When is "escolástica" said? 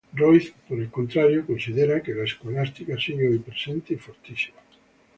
2.23-2.97